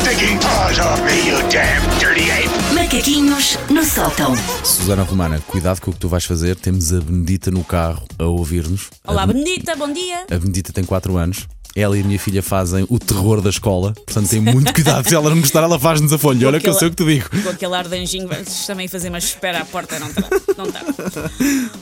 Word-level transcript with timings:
stinking 0.00 0.38
paws 0.40 0.78
off 0.78 1.00
me, 1.04 1.28
you 1.28 1.36
damn 1.50 1.82
dirty 1.98 2.30
ape! 2.30 2.48
Macaquinhos 2.74 3.58
no 3.68 3.84
sótão. 3.84 4.34
Susana 4.64 5.02
Romana, 5.02 5.40
cuidado 5.46 5.80
com 5.80 5.90
o 5.90 5.94
que 5.94 6.00
tu 6.00 6.08
vais 6.08 6.24
fazer. 6.24 6.56
Temos 6.56 6.92
a 6.92 7.00
Benedita 7.00 7.50
no 7.50 7.62
carro 7.62 8.06
a 8.18 8.24
ouvir-nos. 8.24 8.88
Olá, 9.06 9.22
a, 9.22 9.26
Benedita, 9.26 9.76
bom 9.76 9.92
dia. 9.92 10.24
a 10.30 10.38
Benedita 10.38 10.72
tem 10.72 10.84
4 10.84 11.16
anos. 11.16 11.46
Ela 11.74 11.96
e 11.96 12.00
a 12.00 12.04
minha 12.04 12.18
filha 12.18 12.42
fazem 12.42 12.84
o 12.88 12.98
terror 12.98 13.40
da 13.40 13.50
escola, 13.50 13.92
portanto 13.92 14.28
tem 14.28 14.40
muito 14.40 14.72
cuidado. 14.74 15.08
Se 15.08 15.14
ela 15.14 15.30
não 15.30 15.40
gostar, 15.40 15.62
ela 15.62 15.78
faz-nos 15.78 16.12
a 16.12 16.18
folha. 16.18 16.46
Olha 16.46 16.60
que 16.60 16.68
eu 16.68 16.74
sei 16.74 16.88
o 16.88 16.90
que 16.90 16.96
te 16.96 17.04
digo. 17.04 17.28
Com 17.42 17.48
aquele 17.50 17.74
ar 17.74 17.88
de 17.88 17.96
anjinho, 17.96 18.26
vais 18.28 18.66
também 18.66 18.88
fazer 18.88 19.08
uma 19.08 19.18
espera 19.18 19.60
à 19.60 19.64
porta, 19.64 19.98
não 19.98 20.08
está. 20.08 20.28
Não 20.56 20.64
está. 20.66 20.80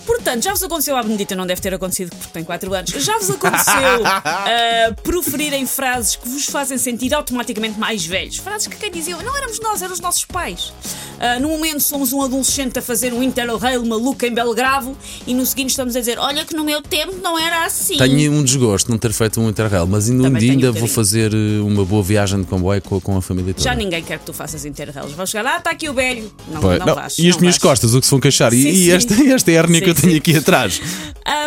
Portanto, 0.07 0.45
já 0.45 0.51
vos 0.53 0.63
aconteceu 0.63 0.97
à 0.97 1.03
Benedita, 1.03 1.35
não 1.35 1.47
deve 1.47 1.61
ter 1.61 1.73
acontecido 1.73 2.11
porque 2.11 2.33
tem 2.33 2.45
4 2.45 2.75
anos. 2.75 2.91
Já 2.91 3.19
vos 3.19 3.31
aconteceu 3.31 4.05
ah, 4.05 4.95
proferirem 5.03 5.67
frases 5.67 6.17
que 6.17 6.29
vos 6.29 6.45
fazem 6.47 6.77
sentir 6.79 7.15
automaticamente 7.15 7.79
mais 7.79 8.05
velhos? 8.05 8.37
Frases 8.37 8.67
que 8.67 8.77
quem 8.77 8.91
dizia, 8.91 9.17
não 9.17 9.37
éramos 9.37 9.61
nós, 9.61 9.83
eram 9.83 9.93
os 9.93 10.01
nossos 10.01 10.25
pais. 10.25 10.73
Ah, 11.19 11.39
no 11.41 11.49
momento 11.49 11.81
somos 11.81 12.13
um 12.13 12.23
adolescente 12.23 12.79
a 12.79 12.83
fazer 12.83 13.13
um 13.13 13.23
interrail 13.23 13.85
maluco 13.85 14.25
em 14.25 14.33
Belgravo 14.33 14.97
e 15.27 15.35
no 15.35 15.45
seguinte 15.45 15.71
estamos 15.71 15.97
a 15.97 16.01
dizer, 16.01 16.19
olha 16.19 16.45
que 16.45 16.55
no 16.55 16.65
meu 16.65 16.83
tempo 16.83 17.17
não 17.23 17.39
era 17.39 17.65
assim. 17.65 17.97
Tenho 17.97 18.33
um 18.33 18.43
desgosto 18.43 18.87
de 18.87 18.93
não 18.93 18.99
ter 18.99 19.13
feito 19.13 19.41
um 19.41 19.49
Interrail, 19.49 19.78
mas 19.87 20.09
ainda 20.11 20.25
um 20.29 20.37
ainda 20.37 20.71
um 20.71 20.73
vou 20.75 20.89
fazer 20.89 21.33
eh, 21.35 21.61
uma 21.61 21.85
boa 21.85 22.03
viagem 22.03 22.41
de 22.41 22.47
comboio 22.47 22.81
com, 22.83 23.01
com 23.01 23.17
a 23.17 23.23
família 23.23 23.53
toda. 23.55 23.65
Já 23.65 23.75
ninguém 23.75 24.03
quer 24.03 24.19
que 24.19 24.27
tu 24.27 24.33
faças 24.33 24.65
interrails. 24.65 25.13
Vão 25.13 25.27
chegar, 25.27 25.47
ah, 25.47 25.59
está 25.59 25.71
aqui 25.71 25.89
o 25.89 25.95
velho. 25.95 26.31
Não, 26.49 26.61
Pois, 26.61 26.79
não, 26.79 26.87
não, 26.87 26.95
vais. 26.95 27.19
e 27.19 27.29
as 27.29 27.35
não 27.35 27.41
minhas 27.41 27.57
vais. 27.57 27.59
costas, 27.59 27.95
o 27.95 28.01
que 28.01 28.07
se 28.07 28.11
vão 28.11 28.21
queixar? 28.21 28.53
E- 28.53 28.63
Sim, 28.63 28.69
e, 28.69 28.85
sim. 28.85 28.91
esta, 28.93 29.15
esta 29.35 29.51
hérnia 29.53 29.81
que 29.81 29.91
eu 29.91 29.95
tenho 29.95 30.13
sim. 30.13 30.19
aqui 30.19 30.37
atrás. 30.37 30.81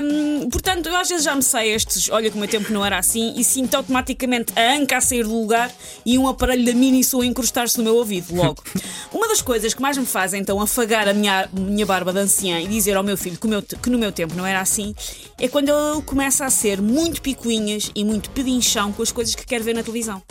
Hum, 0.01 0.49
portanto, 0.49 0.87
eu 0.87 0.95
às 0.95 1.09
vezes 1.09 1.23
já 1.23 1.35
me 1.35 1.41
sei 1.41 1.73
estes, 1.73 2.09
olha 2.11 2.29
que 2.29 2.35
o 2.35 2.39
meu 2.39 2.47
tempo 2.47 2.71
não 2.71 2.85
era 2.85 2.97
assim, 2.97 3.33
e 3.35 3.43
sinto 3.43 3.75
automaticamente 3.75 4.53
a 4.55 4.75
anca 4.75 4.97
a 4.97 5.01
sair 5.01 5.23
do 5.23 5.33
lugar 5.33 5.71
e 6.05 6.17
um 6.17 6.27
aparelho 6.27 6.63
da 6.65 6.73
mini 6.73 7.01
a 7.01 7.25
encrustar-se 7.25 7.77
no 7.77 7.83
meu 7.83 7.95
ouvido, 7.95 8.33
logo. 8.35 8.63
Uma 9.11 9.27
das 9.27 9.41
coisas 9.41 9.73
que 9.73 9.81
mais 9.81 9.97
me 9.97 10.05
faz 10.05 10.33
então 10.33 10.61
afagar 10.61 11.07
a 11.07 11.13
minha, 11.13 11.49
minha 11.51 11.85
barba 11.85 12.13
de 12.13 12.19
anciã 12.19 12.59
e 12.59 12.67
dizer 12.67 12.95
ao 12.95 13.03
meu 13.03 13.17
filho 13.17 13.37
que, 13.37 13.47
meu, 13.47 13.61
que 13.61 13.89
no 13.89 13.97
meu 13.97 14.11
tempo 14.11 14.35
não 14.35 14.45
era 14.45 14.61
assim, 14.61 14.93
é 15.39 15.47
quando 15.47 15.69
ele 15.69 16.01
começa 16.03 16.45
a 16.45 16.49
ser 16.49 16.81
muito 16.81 17.21
picuinhas 17.21 17.91
e 17.95 18.03
muito 18.03 18.20
pedinchão 18.29 18.91
com 18.91 19.01
as 19.01 19.11
coisas 19.11 19.35
que 19.35 19.45
quer 19.45 19.61
ver 19.61 19.73
na 19.73 19.83
televisão. 19.83 20.21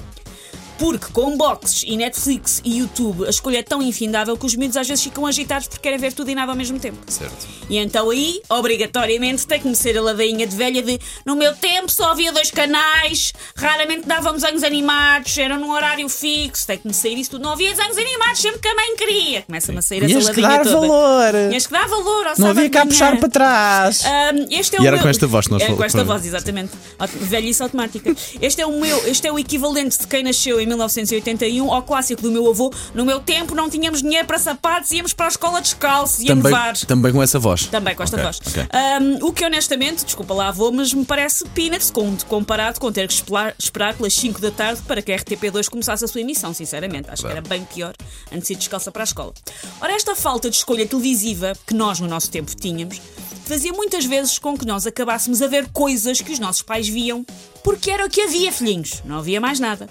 Porque 0.81 1.13
com 1.13 1.37
boxes 1.37 1.85
e 1.87 1.95
Netflix 1.95 2.63
e 2.65 2.79
YouTube 2.79 3.27
a 3.27 3.31
escolha 3.31 3.59
é 3.59 3.63
tão 3.63 3.83
infindável 3.83 4.35
que 4.37 4.47
os 4.47 4.57
miúdos 4.57 4.79
às 4.79 4.89
vezes 4.89 5.05
ficam 5.05 5.27
agitados 5.27 5.69
porque 5.69 5.83
querem 5.83 5.99
ver 5.99 6.13
tudo 6.15 6.31
e 6.31 6.35
nada 6.35 6.51
ao 6.53 6.57
mesmo 6.57 6.81
tempo. 6.81 6.97
Certo. 7.07 7.47
E 7.69 7.77
então 7.77 8.09
aí, 8.09 8.41
obrigatoriamente, 8.49 9.47
tem 9.47 9.61
que 9.61 9.69
me 9.69 9.77
ser 9.77 9.99
a 9.99 10.01
ladainha 10.03 10.47
de 10.47 10.57
velha 10.57 10.83
de 10.83 10.99
no 11.27 11.37
meu 11.37 11.55
tempo 11.55 11.91
só 11.93 12.13
havia 12.13 12.33
dois 12.33 12.51
canais, 12.51 13.33
raramente 13.55 14.07
davam 14.09 14.33
desenhos 14.33 14.63
animados, 14.65 15.37
era 15.37 15.59
num 15.59 15.71
horário 15.71 16.09
fixo, 16.09 16.67
tem 16.67 16.79
que 16.79 16.87
me 16.89 16.95
sair 16.95 17.19
isso 17.19 17.33
tudo. 17.33 17.43
Não 17.43 17.53
havia 17.53 17.71
desenhos 17.75 17.99
animados, 17.99 18.41
sempre 18.41 18.61
que 18.61 18.69
a 18.69 18.75
mãe 18.75 18.97
queria. 18.97 19.43
Começa-me 19.43 19.79
a 19.79 19.83
sair 19.83 20.07
Tinhas 20.07 20.25
essa 20.25 20.33
que 20.35 20.41
ladinha 20.41 20.65
dar 20.65 20.71
toda. 20.73 20.89
valor. 20.89 21.33
Tinhas 21.51 21.67
que 21.67 21.73
dar 21.73 21.89
valor 21.89 22.27
ao 22.27 22.35
Não 22.39 22.49
havia 22.49 22.71
cá 22.71 22.87
puxar 22.87 23.19
para 23.21 23.29
trás. 23.29 24.03
Um, 24.05 24.47
este 24.51 24.77
é 24.77 24.79
E 24.79 24.83
o 24.83 24.87
era 24.87 24.97
meu- 24.97 25.03
com 25.03 25.09
esta 25.11 25.27
voz 25.27 25.47
que 25.47 25.53
nós 25.53 25.63
é, 25.63 25.67
com 25.75 25.85
esta 25.85 26.03
voz, 26.05 26.25
exatamente. 26.25 26.73
Velhice 27.21 27.63
automática. 27.63 28.15
Este 28.41 28.63
é 28.63 28.67
o 28.67 28.81
meu, 28.81 29.07
este 29.07 29.27
é 29.29 29.33
o 29.33 29.39
equivalente 29.39 29.99
de 29.99 30.07
quem 30.07 30.23
nasceu 30.23 30.59
em 30.59 30.70
1981 30.71 31.73
ao 31.73 31.83
clássico 31.83 32.23
do 32.23 32.31
meu 32.31 32.49
avô. 32.49 32.73
No 32.95 33.05
meu 33.05 33.21
tempo 33.21 33.55
não 33.55 33.69
tínhamos 33.69 34.03
dinheiro 34.03 34.27
para 34.27 34.39
sapatos, 34.39 34.91
íamos 34.93 35.13
para 35.13 35.27
a 35.27 35.29
escola 35.29 35.61
descalços, 35.61 36.21
ia 36.21 36.29
Também, 36.29 36.45
nevar. 36.53 36.77
também 36.79 37.13
com 37.13 37.23
essa 37.23 37.39
voz. 37.39 37.67
Também 37.67 37.95
com 37.95 38.03
esta 38.03 38.17
Ok, 38.17 38.25
voz. 38.25 38.41
ok. 38.47 38.63
Um, 39.01 39.27
o 39.27 39.33
que 39.33 39.45
honestamente, 39.45 40.05
desculpa 40.05 40.35
lá, 40.35 40.49
avô, 40.49 40.71
mas 40.73 40.93
me 40.93 41.05
parece 41.05 41.45
peanuts 41.51 41.91
com- 41.91 42.17
comparado 42.29 42.81
com 42.81 42.91
ter 42.93 43.07
que 43.09 43.15
esperar, 43.15 43.55
esperar 43.59 43.95
pelas 43.95 44.15
5 44.15 44.41
da 44.41 44.51
tarde 44.51 44.81
para 44.87 45.03
que 45.03 45.13
a 45.13 45.17
RTP2 45.17 45.69
começasse 45.69 46.05
a 46.05 46.09
sua 46.09 46.21
emissão, 46.21 46.53
sinceramente. 46.55 47.09
Acho 47.11 47.23
que 47.25 47.29
era 47.33 47.41
bem 47.41 47.65
pior 47.65 47.93
antes 48.33 48.49
de 48.49 48.55
ir 48.55 48.57
descalça 48.57 48.91
para 48.93 49.03
a 49.03 49.05
escola. 49.05 49.33
Ora, 49.81 49.93
esta 49.93 50.15
falta 50.15 50.49
de 50.51 50.57
escolha 50.57 50.87
televisiva 50.87 51.53
que 51.67 51.75
nós 51.75 52.01
no 52.01 52.09
nosso 52.09 52.31
tempo 52.31 52.55
tínhamos 52.55 53.01
fazia 53.47 53.73
muitas 53.73 54.05
vezes 54.05 54.39
com 54.39 54.57
que 54.57 54.65
nós 54.65 54.87
acabássemos 54.87 55.43
a 55.43 55.49
ver 55.49 55.69
coisas 55.73 56.21
que 56.21 56.31
os 56.33 56.39
nossos 56.39 56.63
pais 56.63 56.87
viam 56.89 57.27
porque 57.65 57.91
era 57.91 58.07
o 58.07 58.09
que 58.09 58.21
havia, 58.21 58.53
filhinhos. 58.53 59.03
Não 59.05 59.19
havia 59.19 59.41
mais 59.41 59.59
nada. 59.59 59.89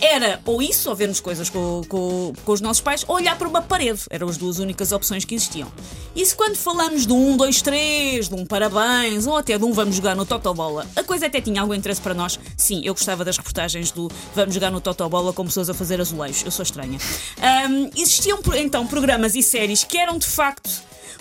Era 0.00 0.40
ou 0.44 0.60
isso, 0.60 0.88
ou 0.88 0.96
vermos 0.96 1.20
coisas 1.20 1.48
com, 1.48 1.82
com, 1.88 2.32
com 2.44 2.52
os 2.52 2.60
nossos 2.60 2.80
pais, 2.80 3.04
ou 3.08 3.16
olhar 3.16 3.36
para 3.36 3.48
uma 3.48 3.62
parede. 3.62 4.02
Eram 4.10 4.28
as 4.28 4.36
duas 4.36 4.58
únicas 4.58 4.92
opções 4.92 5.24
que 5.24 5.34
existiam. 5.34 5.70
Isso 6.14 6.36
quando 6.36 6.56
falamos 6.56 7.06
de 7.06 7.12
um 7.12 7.32
1, 7.32 7.36
2, 7.36 7.62
3, 7.62 8.28
de 8.28 8.34
um 8.34 8.44
parabéns, 8.44 9.26
ou 9.26 9.36
até 9.36 9.56
de 9.56 9.64
um 9.64 9.72
vamos 9.72 9.96
jogar 9.96 10.14
no 10.14 10.26
Totobola, 10.26 10.86
a 10.94 11.02
coisa 11.02 11.26
até 11.26 11.40
tinha 11.40 11.60
algum 11.60 11.74
interesse 11.74 12.00
para 12.00 12.14
nós. 12.14 12.38
Sim, 12.56 12.82
eu 12.84 12.94
gostava 12.94 13.24
das 13.24 13.36
reportagens 13.36 13.90
do 13.90 14.10
vamos 14.34 14.54
jogar 14.54 14.70
no 14.70 14.80
Totobola 14.80 15.32
com 15.32 15.44
pessoas 15.44 15.70
a 15.70 15.74
fazer 15.74 16.00
azulejos. 16.00 16.44
Eu 16.44 16.50
sou 16.50 16.62
estranha. 16.62 16.98
Ahm, 17.40 17.90
existiam 17.96 18.38
então 18.56 18.86
programas 18.86 19.34
e 19.34 19.42
séries 19.42 19.84
que 19.84 19.98
eram 19.98 20.18
de 20.18 20.26
facto 20.26 20.70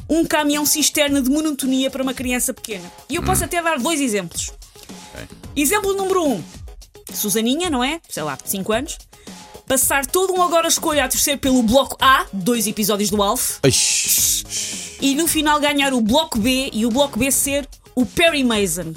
um 0.09 0.25
caminhão 0.25 0.65
cisterna 0.65 1.21
de 1.21 1.29
monotonia 1.29 1.89
para 1.89 2.03
uma 2.03 2.13
criança 2.13 2.53
pequena. 2.53 2.91
E 3.09 3.15
eu 3.15 3.23
posso 3.23 3.43
até 3.43 3.61
dar 3.61 3.79
dois 3.79 3.99
exemplos. 3.99 4.51
Exemplo 5.55 5.93
número 5.93 6.23
1. 6.25 6.33
Um, 6.33 6.43
Susaninha, 7.15 7.69
não 7.69 7.83
é? 7.83 7.99
Sei 8.09 8.23
lá, 8.23 8.37
5 8.43 8.73
anos. 8.73 8.97
Passar 9.67 10.05
todo 10.05 10.33
um 10.33 10.43
agora 10.43 10.67
escolha 10.67 11.05
a 11.05 11.07
torcer 11.07 11.39
pelo 11.39 11.63
bloco 11.63 11.97
A, 11.99 12.25
dois 12.31 12.67
episódios 12.67 13.09
do 13.09 13.23
Alf, 13.23 13.59
e 15.01 15.15
no 15.15 15.27
final 15.27 15.59
ganhar 15.59 15.91
o 15.91 16.01
bloco 16.01 16.37
B 16.37 16.69
e 16.71 16.85
o 16.85 16.91
bloco 16.91 17.17
B 17.17 17.31
ser 17.31 17.67
o 17.95 18.05
Perry 18.05 18.43
Mason. 18.43 18.93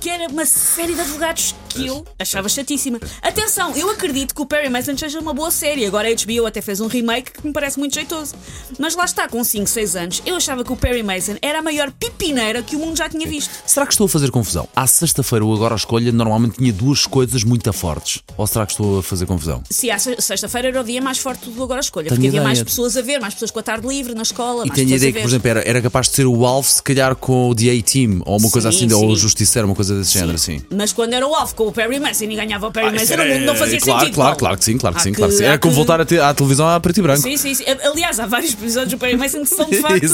Que 0.00 0.08
era 0.08 0.28
uma 0.28 0.46
série 0.46 0.94
de 0.94 1.00
advogados 1.02 1.54
que 1.66 1.86
eu 1.86 2.04
achava 2.18 2.48
chatíssima. 2.48 2.98
Atenção, 3.22 3.72
eu 3.76 3.90
acredito 3.90 4.34
que 4.34 4.42
o 4.42 4.46
Perry 4.46 4.68
Mason 4.68 4.96
seja 4.96 5.18
uma 5.20 5.34
boa 5.34 5.50
série. 5.50 5.84
Agora 5.86 6.08
a 6.08 6.14
HBO 6.14 6.46
até 6.46 6.60
fez 6.60 6.80
um 6.80 6.86
remake 6.86 7.32
que 7.32 7.46
me 7.46 7.52
parece 7.52 7.78
muito 7.78 7.94
jeitoso. 7.94 8.34
Mas 8.78 8.94
lá 8.94 9.04
está, 9.04 9.28
com 9.28 9.42
5, 9.42 9.66
6 9.68 9.96
anos, 9.96 10.22
eu 10.26 10.36
achava 10.36 10.64
que 10.64 10.72
o 10.72 10.76
Perry 10.76 11.02
Mason 11.02 11.36
era 11.42 11.58
a 11.58 11.62
maior 11.62 11.90
pipineira 11.92 12.62
que 12.62 12.76
o 12.76 12.78
mundo 12.78 12.96
já 12.96 13.08
tinha 13.08 13.26
visto. 13.26 13.50
Será 13.66 13.86
que 13.86 13.92
estou 13.92 14.06
a 14.06 14.08
fazer 14.08 14.30
confusão? 14.30 14.68
À 14.74 14.86
sexta-feira, 14.86 15.44
o 15.44 15.54
Agora 15.54 15.74
a 15.74 15.76
Escolha 15.76 16.12
normalmente 16.12 16.58
tinha 16.58 16.72
duas 16.72 17.06
coisas 17.06 17.42
muito 17.44 17.72
fortes. 17.72 18.22
Ou 18.36 18.46
será 18.46 18.66
que 18.66 18.72
estou 18.72 18.98
a 18.98 19.02
fazer 19.02 19.26
confusão? 19.26 19.62
Se 19.70 19.90
a 19.90 19.98
se- 19.98 20.16
sexta-feira 20.20 20.68
era 20.68 20.80
o 20.80 20.84
dia 20.84 21.00
mais 21.02 21.18
forte 21.18 21.48
do 21.50 21.62
Agora 21.62 21.80
a 21.80 21.82
Escolha, 21.82 22.08
Tenho 22.08 22.16
porque 22.16 22.28
havia 22.28 22.38
ideia. 22.40 22.44
mais 22.44 22.62
pessoas 22.62 22.96
a 22.96 23.02
ver, 23.02 23.18
mais 23.18 23.34
pessoas 23.34 23.50
com 23.50 23.58
a 23.58 23.62
tarde 23.62 23.86
livre 23.88 24.14
na 24.14 24.22
escola, 24.22 24.64
E 24.66 24.70
tenho 24.70 24.92
a 24.92 24.96
ideia 24.96 25.10
a 25.10 25.12
que, 25.14 25.20
por 25.20 25.28
exemplo, 25.28 25.48
era, 25.48 25.60
era 25.68 25.82
capaz 25.82 26.08
de 26.08 26.14
ser 26.16 26.26
o 26.26 26.44
Alf, 26.46 26.68
se 26.68 26.82
calhar 26.82 27.16
com 27.16 27.50
o 27.50 27.54
The 27.54 27.70
A-Team, 27.70 28.22
ou 28.24 28.38
uma 28.38 28.50
coisa 28.50 28.70
Sim, 28.70 28.86
assim, 28.86 28.94
ou 28.94 29.08
o 29.10 29.16
sim. 29.16 29.22
Justiceiro, 29.22 29.66
uma 29.66 29.74
coisa 29.74 29.96
desse 29.98 30.12
género, 30.12 30.34
assim. 30.34 30.62
Mas 30.70 30.92
quando 30.92 31.14
era 31.14 31.26
o 31.26 31.34
alvo 31.34 31.54
com 31.56 31.66
o 31.66 31.72
Perry 31.72 31.98
Mason 31.98 32.24
e 32.24 32.36
ganhava 32.36 32.68
o 32.68 32.70
Perry 32.70 32.88
Ah, 32.88 32.92
Mason, 32.92 33.12
era- 33.14 33.24
o 33.24 33.28
mundo 33.28 33.44
não 33.46 33.54
fazia 33.56 33.80
claro, 33.80 34.00
sentido. 34.00 34.14
Claro, 34.14 34.28
Paulo. 34.30 34.38
claro 34.38 34.58
que 34.58 34.64
sim, 34.64 34.78
claro 34.78 34.94
que 34.94 35.00
Há 35.00 35.04
sim, 35.04 35.12
claro 35.12 35.32
que 35.32 35.38
sim. 35.38 35.44
Era 35.44 35.58
como 35.58 35.72
que- 35.72 35.76
voltar 35.76 36.00
a 36.00 36.04
ter- 36.04 36.20
à 36.22 36.32
televisão 36.34 36.68
a 36.68 36.78
preto 36.78 36.98
e 36.98 37.02
branco. 37.02 37.22
Sim, 37.22 37.36
sim, 37.36 37.54
sim. 37.54 37.64
Aliás, 37.84 38.20
há 38.20 38.26
vários 38.26 38.52
episódios 38.52 38.92
do 38.92 38.98
Perry 38.98 39.16
Mason 39.16 39.40
que 39.40 39.46
são 39.48 39.68
de 39.68 39.76
facto 39.82 40.04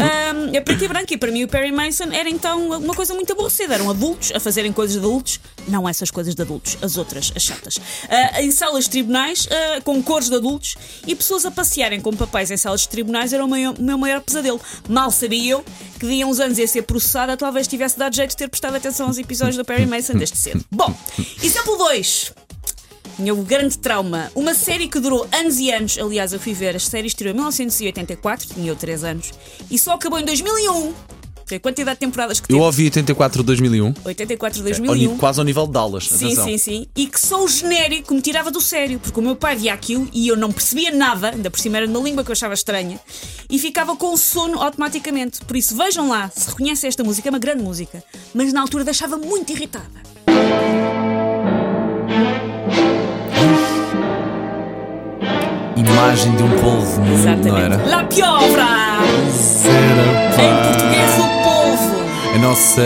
ahm, 0.00 0.56
a 0.56 0.60
preto 0.62 0.84
e 0.84 0.88
branco. 0.88 1.12
E 1.12 1.16
para 1.16 1.30
mim 1.30 1.44
o 1.44 1.48
Perry 1.48 1.72
Mason 1.72 2.04
era 2.12 2.28
então 2.30 2.68
uma 2.78 2.94
coisa 2.94 3.12
muito 3.14 3.32
aborrecida. 3.32 3.74
Eram 3.74 3.90
adultos 3.90 4.32
a 4.34 4.40
fazerem 4.40 4.72
coisas 4.72 4.92
de 4.94 4.98
adultos, 5.00 5.40
não 5.68 5.88
essas 5.88 6.10
coisas 6.10 6.34
de 6.34 6.42
adultos, 6.42 6.76
as 6.82 6.96
outras, 6.96 7.32
as 7.34 7.42
chatas. 7.42 7.78
Ah, 8.08 8.42
em 8.42 8.50
salas 8.50 8.84
de 8.84 8.90
tribunais, 8.90 9.48
ah, 9.50 9.80
com 9.82 10.02
cores 10.02 10.28
de 10.28 10.36
adultos, 10.36 10.76
e 11.06 11.14
pessoas 11.14 11.44
a 11.46 11.50
passearem 11.50 12.00
com 12.00 12.12
papéis 12.12 12.50
em 12.50 12.56
salas 12.56 12.82
de 12.82 12.88
tribunais 12.88 13.32
era 13.32 13.44
o 13.44 13.48
meu, 13.48 13.74
meu 13.78 13.98
maior 13.98 14.20
pesadelo. 14.20 14.60
Mal 14.88 15.10
sabia 15.10 15.52
eu 15.52 15.64
que 15.98 16.06
de 16.06 16.24
uns 16.24 16.40
anos 16.40 16.58
ia 16.58 16.66
ser 16.66 16.82
processada, 16.82 17.36
talvez 17.36 17.66
tivesse 17.66 17.98
dado 17.98 18.14
jeito 18.14 18.30
de 18.30 18.36
ter 18.36 18.48
prestado 18.48 18.76
atenção 18.76 19.06
aos 19.06 19.18
episódios 19.18 19.56
do 19.56 19.64
Perry 19.64 19.86
Mason 19.86 20.14
desde 20.14 20.36
cedo. 20.36 20.64
Bom, 20.70 20.94
exemplo 21.42 21.76
2. 21.76 22.32
Tinha 23.16 23.34
o 23.34 23.42
grande 23.42 23.78
trauma. 23.78 24.32
Uma 24.34 24.54
série 24.54 24.88
que 24.88 24.98
durou 24.98 25.28
anos 25.30 25.58
e 25.58 25.70
anos. 25.70 25.98
Aliás, 25.98 26.32
eu 26.32 26.40
fui 26.40 26.54
ver. 26.54 26.74
A 26.74 26.80
série 26.80 27.06
estreou 27.06 27.32
em 27.32 27.34
1984, 27.34 28.48
tinha 28.54 28.70
eu 28.70 28.76
3 28.76 29.04
anos. 29.04 29.32
E 29.70 29.78
só 29.78 29.92
acabou 29.92 30.18
em 30.18 30.24
2001. 30.24 31.21
A 31.50 31.58
quantidade 31.60 31.96
de 31.96 32.06
temporadas 32.06 32.40
que 32.40 32.44
Eu 32.44 32.56
teve. 32.56 32.60
ouvi 32.66 32.84
84 32.84 33.42
2001, 33.42 33.94
84, 34.04 34.58
ao 34.60 34.64
ni- 34.64 34.70
2001. 34.70 35.18
quase 35.18 35.38
ao 35.40 35.44
nível 35.44 35.66
de 35.66 35.72
Dallas. 35.72 36.08
Sim, 36.08 36.26
atenção. 36.26 36.44
sim, 36.46 36.58
sim. 36.58 36.86
E 36.96 37.06
que 37.06 37.20
só 37.20 37.44
o 37.44 37.48
genérico 37.48 38.14
me 38.14 38.20
tirava 38.22 38.50
do 38.50 38.60
sério, 38.60 38.98
porque 38.98 39.18
o 39.18 39.22
meu 39.22 39.36
pai 39.36 39.56
via 39.56 39.74
aquilo 39.74 40.08
e 40.12 40.28
eu 40.28 40.36
não 40.36 40.50
percebia 40.50 40.90
nada, 40.90 41.30
ainda 41.30 41.50
por 41.50 41.60
cima 41.60 41.76
era 41.76 41.86
numa 41.86 42.02
língua 42.04 42.24
que 42.24 42.30
eu 42.30 42.32
achava 42.32 42.54
estranha, 42.54 42.98
e 43.50 43.58
ficava 43.58 43.94
com 43.96 44.16
sono 44.16 44.60
automaticamente. 44.62 45.40
Por 45.44 45.56
isso, 45.56 45.76
vejam 45.76 46.08
lá, 46.08 46.30
se 46.34 46.48
reconhecem 46.48 46.88
esta 46.88 47.04
música, 47.04 47.28
é 47.28 47.30
uma 47.30 47.38
grande 47.38 47.62
música, 47.62 48.02
mas 48.32 48.52
na 48.52 48.60
altura 48.62 48.84
deixava 48.84 49.16
muito 49.18 49.50
irritada. 49.52 50.02
Imagem 55.76 56.36
de 56.36 56.42
um 56.42 56.50
polvo 56.60 57.00
nu, 57.00 57.06
não 57.06 57.14
Exatamente. 57.18 57.74
era? 57.74 57.86
La 57.96 58.04
Piovra! 58.04 58.66
Nossa 62.52 62.82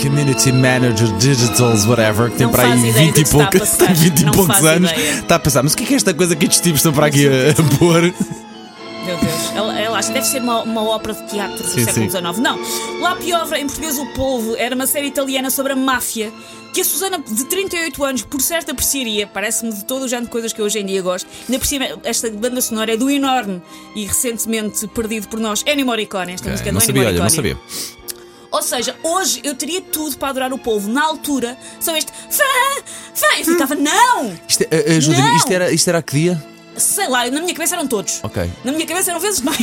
Community 0.00 0.52
Manager 0.52 1.08
Digitals, 1.18 1.84
whatever, 1.86 2.30
que 2.30 2.36
tem 2.36 2.46
Não 2.46 2.52
para 2.52 2.62
aí 2.62 2.68
faz 2.68 2.84
ideia 2.84 3.06
20 3.06 3.14
do 3.14 3.20
e, 3.20 3.24
que 3.24 3.30
poucos, 3.30 3.70
tem 3.70 3.94
20 3.94 4.20
e 4.20 4.30
poucos 4.30 4.64
anos, 4.64 4.92
ideia. 4.92 5.10
está 5.18 5.34
a 5.34 5.38
pensar, 5.40 5.62
mas 5.64 5.72
o 5.72 5.76
que 5.76 5.82
é 5.82 5.86
que 5.86 5.94
é 5.94 5.96
esta 5.96 6.14
coisa 6.14 6.36
que 6.36 6.44
estes 6.44 6.60
tipos 6.60 6.78
estão 6.78 6.92
para 6.92 7.06
aqui 7.06 7.26
a, 7.26 7.50
a 7.50 7.78
pôr? 7.78 8.02
Meu 8.02 9.16
Deus, 9.16 9.56
ela, 9.56 9.80
ela 9.80 9.90
lá, 9.90 10.00
deve 10.00 10.22
ser 10.24 10.40
uma, 10.40 10.62
uma 10.62 10.88
ópera 10.88 11.14
de 11.14 11.30
teatro 11.30 11.56
do 11.56 11.68
Sim, 11.68 11.84
século. 11.84 12.08
XIX. 12.08 12.38
Não. 12.38 12.60
La 13.00 13.16
Piovra, 13.16 13.58
em 13.58 13.66
português, 13.66 13.98
o 13.98 14.06
polvo, 14.12 14.54
era 14.54 14.72
uma 14.72 14.86
série 14.86 15.08
italiana 15.08 15.50
sobre 15.50 15.72
a 15.72 15.76
máfia 15.76 16.32
que 16.72 16.82
a 16.82 16.84
Susana, 16.84 17.18
de 17.18 17.44
38 17.46 18.04
anos, 18.04 18.22
por 18.22 18.40
certo 18.40 18.70
apreciaria. 18.70 19.26
Parece-me 19.26 19.72
de 19.72 19.84
todo 19.84 20.04
o 20.04 20.08
género 20.08 20.26
de 20.26 20.30
coisas 20.30 20.52
que 20.52 20.60
eu 20.60 20.66
hoje 20.66 20.78
em 20.78 20.86
dia 20.86 21.02
gosto. 21.02 21.26
Ainda 21.48 21.58
por 21.58 21.66
cima, 21.66 21.86
esta 22.04 22.30
banda 22.30 22.60
sonora 22.60 22.92
é 22.92 22.96
do 22.96 23.10
enorme 23.10 23.60
e 23.96 24.04
recentemente 24.04 24.86
perdido 24.88 25.26
por 25.26 25.40
nós, 25.40 25.64
Ennio 25.66 25.86
Morricone. 25.86 26.34
Esta 26.34 26.50
música 26.50 26.68
é 26.68 26.72
do 26.72 26.74
não 26.78 26.82
Ennio 26.82 26.86
sabia, 26.86 27.08
olha, 27.08 27.18
Morricone. 27.22 27.52
não 27.52 27.58
sabia. 27.58 27.97
Ou 28.50 28.62
seja, 28.62 28.96
hoje 29.02 29.40
eu 29.44 29.54
teria 29.54 29.80
tudo 29.80 30.16
para 30.16 30.28
adorar 30.28 30.52
o 30.52 30.58
polvo. 30.58 30.88
Na 30.88 31.04
altura, 31.04 31.56
só 31.80 31.94
este 31.96 32.10
fã, 32.30 32.44
fã. 33.14 33.26
Eu 33.38 33.44
ficava, 33.44 33.74
não! 33.74 34.32
Isto, 34.48 34.64
ajuda 34.96 35.18
Não! 35.18 35.36
isto, 35.36 35.50
era, 35.52 35.70
isto 35.72 35.88
era 35.88 36.02
que 36.02 36.12
dia? 36.16 36.57
Sei 36.78 37.08
lá, 37.08 37.28
na 37.30 37.40
minha 37.40 37.54
cabeça 37.54 37.74
eram 37.76 37.86
todos. 37.86 38.20
Ok. 38.22 38.50
Na 38.64 38.72
minha 38.72 38.86
cabeça 38.86 39.10
eram 39.10 39.20
vezes 39.20 39.40
mais. 39.40 39.58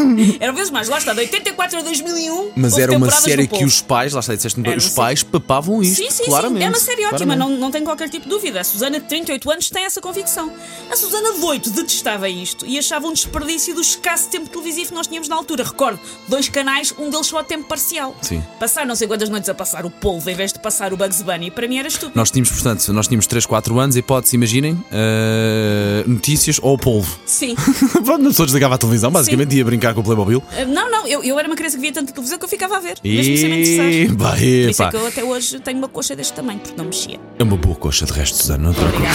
eram 0.40 0.54
vezes 0.54 0.70
mais. 0.70 0.88
Lá 0.88 0.98
está, 0.98 1.12
de 1.12 1.20
84 1.20 1.78
a 1.78 1.82
2001. 1.82 2.52
Mas 2.56 2.78
era 2.78 2.96
uma 2.96 3.10
série 3.10 3.46
que 3.46 3.64
os 3.64 3.80
pais, 3.80 4.12
lá 4.12 4.20
está, 4.20 4.34
disseste 4.34 4.60
Era 4.64 4.76
os 4.76 4.88
pais 4.90 5.22
papavam 5.22 5.82
isto, 5.82 5.96
Sim, 6.02 6.10
sim, 6.10 6.24
claramente. 6.24 6.60
sim. 6.60 6.66
É 6.66 6.68
uma 6.68 6.78
série 6.78 7.04
ótima, 7.06 7.18
claramente. 7.34 7.50
não, 7.50 7.58
não 7.58 7.70
tem 7.70 7.82
qualquer 7.84 8.08
tipo 8.08 8.24
de 8.24 8.30
dúvida. 8.30 8.60
A 8.60 8.64
Susana, 8.64 9.00
de 9.00 9.06
38 9.06 9.50
anos, 9.50 9.70
tem 9.70 9.84
essa 9.84 10.00
convicção. 10.00 10.52
A 10.90 10.96
Susana 10.96 11.32
de 11.34 11.44
8 11.44 11.70
detestava 11.70 12.28
isto 12.28 12.66
e 12.66 12.78
achava 12.78 13.06
um 13.06 13.12
desperdício 13.12 13.74
do 13.74 13.80
escasso 13.80 14.28
tempo 14.28 14.48
televisivo 14.48 14.88
que 14.88 14.94
nós 14.94 15.06
tínhamos 15.06 15.28
na 15.28 15.36
altura. 15.36 15.64
Recordo, 15.64 15.98
dois 16.28 16.48
canais, 16.48 16.94
um 16.98 17.10
deles 17.10 17.26
só 17.26 17.38
a 17.38 17.44
tempo 17.44 17.66
parcial. 17.68 18.14
Sim. 18.22 18.42
Passar 18.58 18.86
não 18.86 18.94
sei 18.94 19.06
quantas 19.08 19.28
noites 19.28 19.48
a 19.48 19.54
passar 19.54 19.84
o 19.86 19.90
polvo 19.90 20.28
em 20.30 20.34
vez 20.34 20.52
de 20.52 20.58
passar 20.58 20.92
o 20.92 20.96
Bugs 20.96 21.22
Bunny, 21.22 21.50
para 21.50 21.66
mim 21.68 21.78
era 21.78 21.88
estúpido. 21.88 22.12
Nós 22.16 22.30
tínhamos, 22.30 22.50
portanto, 22.50 22.92
nós 22.92 23.06
tínhamos 23.08 23.26
3, 23.26 23.46
4 23.46 23.78
anos, 23.78 23.96
hipótese, 23.96 24.36
imaginem, 24.36 24.76
eh, 24.92 25.89
notícias 26.10 26.58
ou 26.62 26.76
polvo. 26.76 27.18
Sim. 27.26 27.54
Pronto, 28.04 28.22
não 28.22 28.32
só 28.32 28.44
desligava 28.44 28.74
a 28.74 28.78
televisão, 28.78 29.10
basicamente 29.10 29.56
ia 29.56 29.64
brincar 29.64 29.94
com 29.94 30.00
o 30.00 30.04
Playmobil. 30.04 30.38
Uh, 30.38 30.66
Não, 30.68 30.90
não, 30.90 31.06
eu, 31.06 31.22
eu 31.22 31.38
era 31.38 31.48
uma 31.48 31.56
criança 31.56 31.76
que 31.76 31.82
via 31.82 31.92
tanta 31.92 32.12
televisão 32.12 32.38
que 32.38 32.44
eu 32.44 32.48
ficava 32.48 32.76
a 32.76 32.80
ver. 32.80 32.98
Mesmo 33.02 33.36
sem 33.36 33.48
me 33.48 33.62
E 33.62 34.64
Por 34.64 34.70
isso 34.70 34.82
é 34.82 34.90
que 34.90 34.96
eu 34.96 35.06
até 35.06 35.24
hoje 35.24 35.60
tenho 35.60 35.78
uma 35.78 35.88
coxa 35.88 36.14
deste 36.14 36.32
tamanho, 36.32 36.58
porque 36.60 36.76
não 36.76 36.84
mexia. 36.86 37.18
É 37.38 37.42
uma 37.42 37.56
boa 37.56 37.76
coxa 37.76 38.04
de 38.06 38.12
resto, 38.12 38.36
Susana, 38.36 38.64
não 38.64 38.74
te 38.74 38.80
preocupes. 38.80 39.10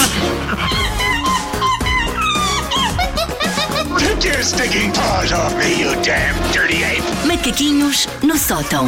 Take 3.99 4.27
your 4.27 4.43
stinking 4.43 4.91
paws 4.91 5.31
off 5.31 5.55
me, 5.57 5.79
you 5.79 5.93
damn 6.03 6.35
dirty 6.51 6.83
ape! 6.83 7.03
Macaquinhos 7.27 8.07
no 8.23 8.37
sótão. 8.37 8.87